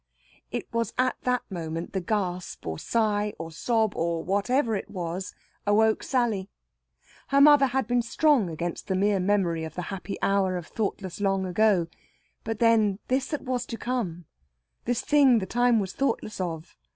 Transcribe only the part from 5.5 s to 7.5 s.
awoke Sally. Her